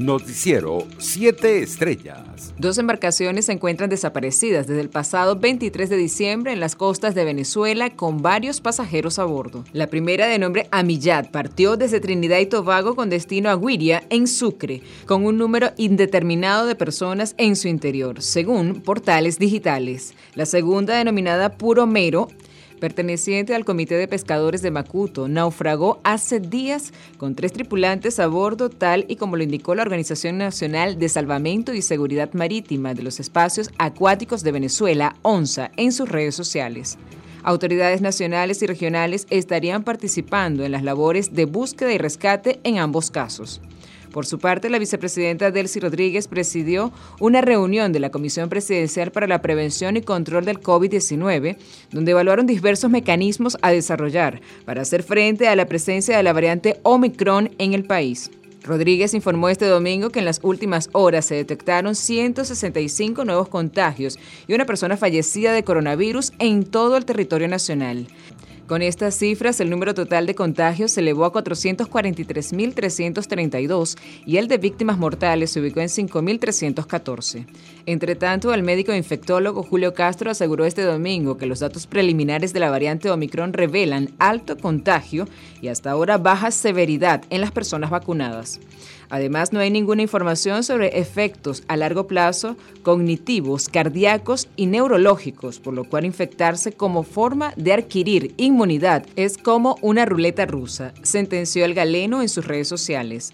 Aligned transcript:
Noticiero 0.00 0.86
7 0.96 1.62
Estrellas. 1.62 2.54
Dos 2.56 2.78
embarcaciones 2.78 3.44
se 3.44 3.52
encuentran 3.52 3.90
desaparecidas 3.90 4.66
desde 4.66 4.80
el 4.80 4.88
pasado 4.88 5.36
23 5.36 5.90
de 5.90 5.96
diciembre 5.98 6.54
en 6.54 6.60
las 6.60 6.74
costas 6.74 7.14
de 7.14 7.26
Venezuela 7.26 7.90
con 7.90 8.22
varios 8.22 8.62
pasajeros 8.62 9.18
a 9.18 9.26
bordo. 9.26 9.62
La 9.74 9.88
primera, 9.88 10.26
de 10.26 10.38
nombre 10.38 10.68
Amillad, 10.70 11.30
partió 11.30 11.76
desde 11.76 12.00
Trinidad 12.00 12.38
y 12.38 12.46
Tobago 12.46 12.96
con 12.96 13.10
destino 13.10 13.50
a 13.50 13.56
Guiria, 13.56 14.02
en 14.08 14.26
Sucre, 14.26 14.80
con 15.04 15.26
un 15.26 15.36
número 15.36 15.72
indeterminado 15.76 16.64
de 16.64 16.76
personas 16.76 17.34
en 17.36 17.54
su 17.54 17.68
interior, 17.68 18.22
según 18.22 18.80
portales 18.80 19.38
digitales. 19.38 20.14
La 20.34 20.46
segunda, 20.46 20.96
denominada 20.96 21.58
Puro 21.58 21.86
Mero, 21.86 22.28
perteneciente 22.80 23.54
al 23.54 23.64
Comité 23.64 23.94
de 23.94 24.08
Pescadores 24.08 24.62
de 24.62 24.72
Macuto, 24.72 25.28
naufragó 25.28 26.00
hace 26.02 26.40
días 26.40 26.92
con 27.18 27.36
tres 27.36 27.52
tripulantes 27.52 28.18
a 28.18 28.26
bordo, 28.26 28.70
tal 28.70 29.04
y 29.06 29.16
como 29.16 29.36
lo 29.36 29.44
indicó 29.44 29.76
la 29.76 29.82
Organización 29.82 30.38
Nacional 30.38 30.98
de 30.98 31.08
Salvamento 31.08 31.72
y 31.72 31.82
Seguridad 31.82 32.32
Marítima 32.32 32.94
de 32.94 33.04
los 33.04 33.20
Espacios 33.20 33.70
Acuáticos 33.78 34.42
de 34.42 34.52
Venezuela, 34.52 35.14
ONSA, 35.22 35.70
en 35.76 35.92
sus 35.92 36.08
redes 36.08 36.34
sociales. 36.34 36.98
Autoridades 37.42 38.00
nacionales 38.00 38.62
y 38.62 38.66
regionales 38.66 39.26
estarían 39.30 39.84
participando 39.84 40.64
en 40.64 40.72
las 40.72 40.82
labores 40.82 41.32
de 41.32 41.44
búsqueda 41.44 41.92
y 41.92 41.98
rescate 41.98 42.60
en 42.64 42.78
ambos 42.78 43.10
casos. 43.10 43.60
Por 44.12 44.26
su 44.26 44.38
parte, 44.38 44.70
la 44.70 44.78
vicepresidenta 44.78 45.50
Delcy 45.50 45.78
Rodríguez 45.80 46.26
presidió 46.26 46.92
una 47.20 47.40
reunión 47.40 47.92
de 47.92 48.00
la 48.00 48.10
Comisión 48.10 48.48
Presidencial 48.48 49.12
para 49.12 49.28
la 49.28 49.40
Prevención 49.40 49.96
y 49.96 50.02
Control 50.02 50.44
del 50.44 50.60
COVID-19, 50.60 51.56
donde 51.92 52.10
evaluaron 52.10 52.46
diversos 52.46 52.90
mecanismos 52.90 53.56
a 53.62 53.70
desarrollar 53.70 54.40
para 54.64 54.82
hacer 54.82 55.02
frente 55.02 55.46
a 55.46 55.56
la 55.56 55.66
presencia 55.66 56.16
de 56.16 56.22
la 56.22 56.32
variante 56.32 56.80
Omicron 56.82 57.50
en 57.58 57.72
el 57.72 57.84
país. 57.84 58.30
Rodríguez 58.62 59.14
informó 59.14 59.48
este 59.48 59.66
domingo 59.66 60.10
que 60.10 60.18
en 60.18 60.24
las 60.24 60.40
últimas 60.42 60.90
horas 60.92 61.24
se 61.24 61.34
detectaron 61.34 61.94
165 61.94 63.24
nuevos 63.24 63.48
contagios 63.48 64.18
y 64.46 64.54
una 64.54 64.66
persona 64.66 64.96
fallecida 64.96 65.52
de 65.52 65.64
coronavirus 65.64 66.32
en 66.38 66.64
todo 66.64 66.96
el 66.96 67.04
territorio 67.04 67.48
nacional. 67.48 68.06
Con 68.70 68.80
estas 68.82 69.16
cifras, 69.16 69.58
el 69.58 69.68
número 69.68 69.94
total 69.94 70.26
de 70.26 70.36
contagios 70.36 70.92
se 70.92 71.00
elevó 71.00 71.24
a 71.24 71.32
443.332 71.32 73.98
y 74.24 74.36
el 74.36 74.46
de 74.46 74.58
víctimas 74.58 74.96
mortales 74.96 75.50
se 75.50 75.58
ubicó 75.58 75.80
en 75.80 75.88
5.314. 75.88 77.46
Entre 77.86 78.14
tanto, 78.14 78.54
el 78.54 78.62
médico 78.62 78.94
infectólogo 78.94 79.64
Julio 79.64 79.92
Castro 79.92 80.30
aseguró 80.30 80.66
este 80.66 80.82
domingo 80.82 81.36
que 81.36 81.46
los 81.46 81.58
datos 81.58 81.88
preliminares 81.88 82.52
de 82.52 82.60
la 82.60 82.70
variante 82.70 83.10
Omicron 83.10 83.54
revelan 83.54 84.10
alto 84.20 84.56
contagio 84.56 85.26
y 85.60 85.66
hasta 85.66 85.90
ahora 85.90 86.18
baja 86.18 86.52
severidad 86.52 87.24
en 87.30 87.40
las 87.40 87.50
personas 87.50 87.90
vacunadas. 87.90 88.60
Además, 89.10 89.52
no 89.52 89.58
hay 89.58 89.70
ninguna 89.70 90.02
información 90.02 90.62
sobre 90.62 90.98
efectos 91.00 91.64
a 91.66 91.76
largo 91.76 92.06
plazo 92.06 92.56
cognitivos, 92.82 93.68
cardíacos 93.68 94.48
y 94.56 94.66
neurológicos, 94.66 95.58
por 95.58 95.74
lo 95.74 95.84
cual 95.84 96.04
infectarse 96.04 96.72
como 96.72 97.02
forma 97.02 97.52
de 97.56 97.72
adquirir 97.72 98.34
inmunidad 98.36 99.04
es 99.16 99.36
como 99.36 99.76
una 99.82 100.06
ruleta 100.06 100.46
rusa, 100.46 100.94
sentenció 101.02 101.64
el 101.64 101.74
galeno 101.74 102.22
en 102.22 102.28
sus 102.28 102.46
redes 102.46 102.68
sociales. 102.68 103.32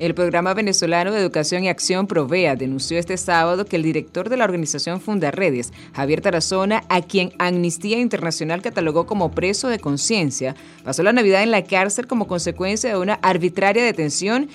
El 0.00 0.14
Programa 0.14 0.54
Venezolano 0.54 1.12
de 1.12 1.20
Educación 1.20 1.62
y 1.62 1.68
Acción 1.68 2.06
Provea 2.06 2.56
denunció 2.56 2.98
este 2.98 3.18
sábado 3.18 3.66
que 3.66 3.76
el 3.76 3.82
director 3.82 4.30
de 4.30 4.38
la 4.38 4.44
organización 4.44 4.98
Fundaredes, 4.98 5.74
Javier 5.92 6.22
Tarazona, 6.22 6.84
a 6.88 7.02
quien 7.02 7.34
Amnistía 7.38 7.98
Internacional 7.98 8.62
catalogó 8.62 9.04
como 9.04 9.32
preso 9.32 9.68
de 9.68 9.78
conciencia, 9.78 10.56
pasó 10.84 11.02
la 11.02 11.12
Navidad 11.12 11.42
en 11.42 11.50
la 11.50 11.64
cárcel 11.64 12.06
como 12.06 12.26
consecuencia 12.26 12.88
de 12.88 12.98
una 12.98 13.18
arbitraria 13.20 13.84
detención 13.84 14.48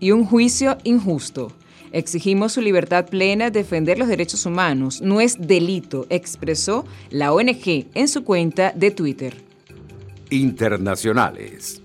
y 0.00 0.10
un 0.10 0.24
juicio 0.24 0.78
injusto. 0.82 1.52
Exigimos 1.92 2.52
su 2.52 2.60
libertad 2.60 3.06
plena, 3.06 3.50
defender 3.50 3.98
los 3.98 4.08
derechos 4.08 4.46
humanos. 4.46 5.00
No 5.00 5.20
es 5.20 5.36
delito, 5.38 6.06
expresó 6.08 6.84
la 7.10 7.32
ONG 7.32 7.86
en 7.94 8.08
su 8.08 8.24
cuenta 8.24 8.72
de 8.74 8.90
Twitter. 8.90 9.36
Internacionales. 10.30 11.82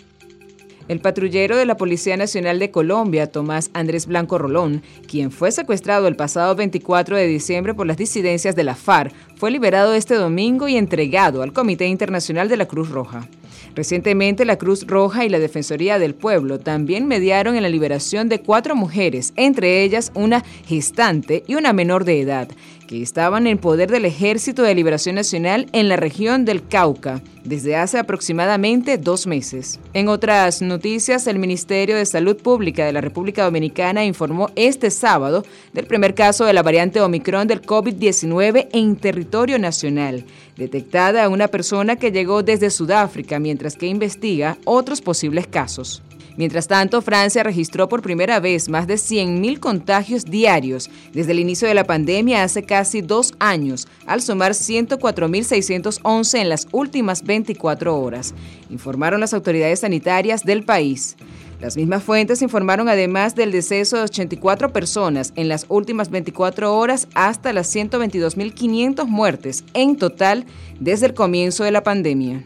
El 0.87 0.99
patrullero 0.99 1.57
de 1.57 1.65
la 1.65 1.77
Policía 1.77 2.15
Nacional 2.15 2.59
de 2.59 2.69
Colombia, 2.69 3.31
Tomás 3.31 3.71
Andrés 3.73 4.05
Blanco 4.05 4.37
Rolón, 4.37 4.83
quien 5.07 5.31
fue 5.31 5.51
secuestrado 5.51 6.07
el 6.07 6.15
pasado 6.15 6.55
24 6.55 7.17
de 7.17 7.25
diciembre 7.25 7.73
por 7.73 7.87
las 7.87 7.97
disidencias 7.97 8.55
de 8.55 8.63
la 8.63 8.75
FARC, 8.75 9.11
fue 9.35 9.49
liberado 9.49 9.95
este 9.95 10.13
domingo 10.13 10.67
y 10.67 10.77
entregado 10.77 11.41
al 11.41 11.53
Comité 11.53 11.87
Internacional 11.87 12.49
de 12.49 12.57
la 12.57 12.67
Cruz 12.67 12.89
Roja. 12.89 13.27
Recientemente, 13.75 14.45
la 14.45 14.57
Cruz 14.57 14.87
Roja 14.87 15.25
y 15.25 15.29
la 15.29 15.39
Defensoría 15.39 15.99
del 15.99 16.15
Pueblo 16.15 16.59
también 16.59 17.07
mediaron 17.07 17.55
en 17.55 17.63
la 17.63 17.69
liberación 17.69 18.29
de 18.29 18.39
cuatro 18.39 18.73
mujeres, 18.75 19.33
entre 19.35 19.83
ellas 19.83 20.11
una 20.15 20.45
gestante 20.65 21.43
y 21.45 21.55
una 21.55 21.73
menor 21.73 22.05
de 22.05 22.21
edad, 22.21 22.47
que 22.87 23.01
estaban 23.01 23.47
en 23.47 23.57
poder 23.57 23.89
del 23.89 24.05
Ejército 24.05 24.63
de 24.63 24.75
Liberación 24.75 25.15
Nacional 25.15 25.67
en 25.71 25.89
la 25.89 25.95
región 25.95 26.45
del 26.45 26.67
Cauca 26.67 27.21
desde 27.43 27.75
hace 27.75 27.99
aproximadamente 27.99 28.97
dos 28.97 29.27
meses. 29.27 29.79
En 29.93 30.07
otras 30.07 30.61
noticias, 30.61 31.27
el 31.27 31.39
Ministerio 31.39 31.95
de 31.95 32.05
Salud 32.05 32.37
Pública 32.37 32.85
de 32.85 32.93
la 32.93 33.01
República 33.01 33.43
Dominicana 33.43 34.03
informó 34.03 34.49
este 34.55 34.89
sábado 34.91 35.45
del 35.73 35.85
primer 35.85 36.15
caso 36.15 36.45
de 36.45 36.53
la 36.53 36.63
variante 36.63 37.01
Omicron 37.01 37.47
del 37.47 37.61
COVID-19 37.61 38.69
en 38.71 38.95
territorio 38.95 39.59
nacional, 39.59 40.25
detectada 40.57 41.23
a 41.23 41.29
una 41.29 41.47
persona 41.47 41.95
que 41.95 42.11
llegó 42.11 42.43
desde 42.43 42.69
Sudáfrica 42.69 43.39
mientras 43.39 43.75
que 43.75 43.87
investiga 43.87 44.57
otros 44.65 45.01
posibles 45.01 45.47
casos. 45.47 46.01
Mientras 46.37 46.67
tanto, 46.67 47.01
Francia 47.01 47.43
registró 47.43 47.87
por 47.87 48.01
primera 48.01 48.39
vez 48.41 48.67
más 48.67 48.87
de 48.87 48.95
100.000 48.95 49.59
contagios 49.59 50.25
diarios 50.25 50.89
desde 51.13 51.31
el 51.31 51.39
inicio 51.39 51.67
de 51.67 51.73
la 51.73 51.85
pandemia 51.85 52.43
hace 52.43 52.63
casi 52.63 53.01
dos 53.01 53.33
años, 53.39 53.87
al 54.05 54.21
sumar 54.21 54.51
104.611 54.51 56.39
en 56.39 56.49
las 56.49 56.67
últimas 56.71 57.23
24 57.23 57.97
horas, 57.97 58.33
informaron 58.69 59.21
las 59.21 59.33
autoridades 59.33 59.79
sanitarias 59.79 60.43
del 60.43 60.65
país. 60.65 61.15
Las 61.61 61.77
mismas 61.77 62.03
fuentes 62.03 62.41
informaron 62.41 62.89
además 62.89 63.33
del 63.33 63.51
deceso 63.51 63.95
de 63.95 64.03
84 64.03 64.73
personas 64.73 65.31
en 65.35 65.47
las 65.47 65.65
últimas 65.69 66.09
24 66.09 66.77
horas 66.77 67.07
hasta 67.13 67.53
las 67.53 67.73
122.500 67.73 69.05
muertes 69.05 69.63
en 69.73 69.95
total 69.95 70.45
desde 70.81 71.05
el 71.05 71.13
comienzo 71.13 71.63
de 71.63 71.71
la 71.71 71.81
pandemia. 71.81 72.43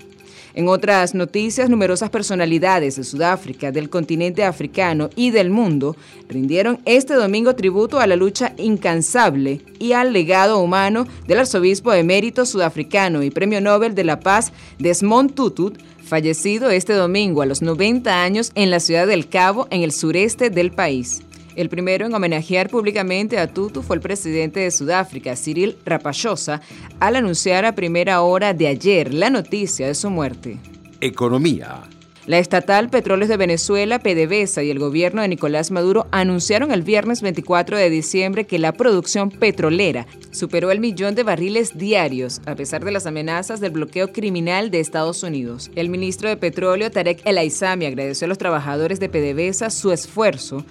En 0.53 0.67
otras 0.67 1.13
noticias, 1.13 1.69
numerosas 1.69 2.09
personalidades 2.09 2.95
de 2.95 3.03
Sudáfrica, 3.03 3.71
del 3.71 3.89
continente 3.89 4.43
africano 4.43 5.09
y 5.15 5.31
del 5.31 5.49
mundo 5.51 5.95
rindieron 6.27 6.79
este 6.85 7.13
domingo 7.13 7.55
tributo 7.55 7.99
a 7.99 8.07
la 8.07 8.15
lucha 8.15 8.53
incansable 8.57 9.61
y 9.79 9.93
al 9.93 10.13
legado 10.13 10.59
humano 10.59 11.07
del 11.27 11.39
arzobispo 11.39 11.93
emérito 11.93 12.45
sudafricano 12.45 13.23
y 13.23 13.29
premio 13.29 13.61
Nobel 13.61 13.95
de 13.95 14.03
la 14.03 14.19
Paz 14.19 14.51
Desmond 14.79 15.33
Tutu, 15.33 15.73
fallecido 16.03 16.71
este 16.71 16.93
domingo 16.93 17.41
a 17.41 17.45
los 17.45 17.61
90 17.61 18.23
años 18.23 18.51
en 18.55 18.71
la 18.71 18.79
ciudad 18.79 19.07
del 19.07 19.29
Cabo, 19.29 19.67
en 19.69 19.83
el 19.83 19.91
sureste 19.91 20.49
del 20.49 20.71
país. 20.71 21.21
El 21.59 21.68
primero 21.68 22.06
en 22.06 22.14
homenajear 22.14 22.70
públicamente 22.70 23.38
a 23.38 23.47
Tutu 23.47 23.81
fue 23.81 23.97
el 23.97 24.02
presidente 24.02 24.62
de 24.62 24.72
Sudáfrica, 24.72 25.36
Cyril 25.36 25.75
Ramaphosa, 25.86 26.62
al 27.02 27.18
anunciar 27.18 27.66
a 27.66 27.75
primera 27.75 28.22
hora 28.22 28.53
de 28.53 28.68
ayer 28.68 29.14
la 29.14 29.30
noticia 29.30 29.86
de 29.86 29.94
su 29.94 30.09
muerte. 30.09 30.58
Economía. 31.02 31.81
La 32.28 32.38
estatal 32.38 32.90
Petróleos 32.90 33.28
de 33.28 33.36
Venezuela, 33.36 34.00
PDVSA, 34.00 34.64
y 34.64 34.70
el 34.70 34.80
gobierno 34.80 35.22
de 35.22 35.28
Nicolás 35.28 35.72
Maduro 35.72 36.08
anunciaron 36.12 36.72
el 36.72 36.84
viernes 36.84 37.22
24 37.22 37.76
de 37.76 37.90
diciembre 37.90 38.46
que 38.46 38.59
la 38.59 38.72
producción 38.72 39.30
petrolera 39.30 40.08
superó 40.31 40.72
el 40.72 40.80
millón 40.80 41.16
de 41.16 41.24
barriles 41.24 41.78
diarios, 41.78 42.40
a 42.46 42.56
pesar 42.56 42.86
de 42.86 42.91
las 42.91 43.06
amenazas 43.06 43.59
del 43.59 43.72
bloqueo 43.72 44.14
criminal 44.14 44.72
de 44.72 44.80
Estados 44.80 45.24
Unidos. 45.24 45.72
El 45.76 45.90
ministro 45.90 46.30
de 46.30 46.38
Petróleo, 46.38 46.91
Tarek 46.91 47.22
El 47.26 47.38
Aizami, 47.38 47.86
agradeció 47.86 48.26
a 48.26 48.30
los 48.30 48.38
trabajadores 48.38 49.00
de 49.02 49.09
PDVSA 49.09 49.72
su 49.72 49.91
esfuerzo 49.91 50.64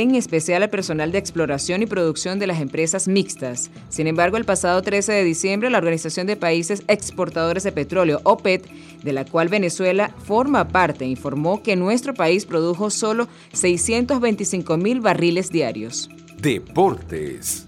en 0.00 0.14
especial 0.14 0.62
al 0.62 0.70
personal 0.70 1.12
de 1.12 1.18
exploración 1.18 1.82
y 1.82 1.86
producción 1.86 2.38
de 2.38 2.46
las 2.46 2.60
empresas 2.60 3.08
mixtas. 3.08 3.70
Sin 3.90 4.06
embargo, 4.06 4.38
el 4.38 4.46
pasado 4.46 4.80
13 4.80 5.12
de 5.12 5.24
diciembre, 5.24 5.68
la 5.68 5.78
Organización 5.78 6.26
de 6.26 6.36
Países 6.36 6.82
Exportadores 6.88 7.62
de 7.62 7.72
Petróleo, 7.72 8.20
OPET, 8.24 8.66
de 9.02 9.12
la 9.12 9.26
cual 9.26 9.48
Venezuela 9.48 10.14
forma 10.24 10.68
parte, 10.68 11.04
informó 11.04 11.62
que 11.62 11.76
nuestro 11.76 12.14
país 12.14 12.46
produjo 12.46 12.88
solo 12.88 13.28
625 13.52 14.78
mil 14.78 15.00
barriles 15.00 15.50
diarios. 15.50 16.08
Deportes. 16.38 17.66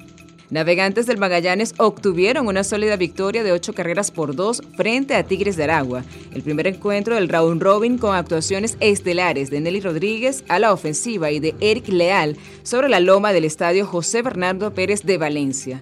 Navegantes 0.50 1.06
del 1.06 1.19
Magallanes 1.19 1.75
obtuvieron 1.79 2.46
una 2.46 2.64
sólida 2.64 2.96
victoria 2.96 3.43
de 3.43 3.52
ocho 3.52 3.73
carreras 3.73 4.11
por 4.11 4.37
dos 4.37 4.62
frente 4.76 5.14
a 5.14 5.25
Tigres 5.25 5.56
de 5.56 5.64
Aragua. 5.64 6.05
El 6.35 6.43
primer 6.43 6.67
encuentro 6.67 7.14
del 7.14 7.29
round 7.29 7.62
robin 7.62 7.99
con 7.99 8.14
actuaciones 8.14 8.76
estelares 8.81 9.50
de 9.50 9.61
Nelly 9.61 9.81
Rodríguez 9.81 10.44
a 10.49 10.58
la 10.58 10.73
ofensiva 10.73 11.31
y 11.31 11.41
de 11.41 11.55
Eric 11.61 11.88
Leal 11.88 12.37
sobre 12.62 12.88
la 12.88 13.00
loma 13.00 13.32
del 13.32 13.44
estadio 13.44 13.87
José 13.87 14.23
Bernardo 14.23 14.75
Pérez 14.75 15.02
de 15.02 15.19
Valencia. 15.19 15.81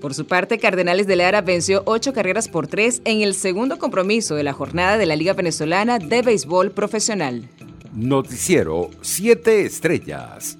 Por 0.00 0.14
su 0.14 0.26
parte, 0.26 0.58
Cardenales 0.58 1.06
de 1.06 1.16
Lara 1.16 1.40
venció 1.40 1.82
ocho 1.86 2.12
carreras 2.12 2.48
por 2.48 2.66
tres 2.66 3.00
en 3.06 3.22
el 3.22 3.34
segundo 3.34 3.78
compromiso 3.78 4.34
de 4.34 4.42
la 4.42 4.52
jornada 4.52 4.98
de 4.98 5.06
la 5.06 5.16
Liga 5.16 5.32
Venezolana 5.32 5.98
de 5.98 6.20
Béisbol 6.20 6.72
Profesional. 6.72 7.48
Noticiero 7.94 8.90
7 9.00 9.64
Estrellas. 9.64 10.58